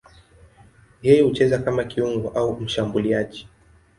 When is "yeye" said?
1.05-1.21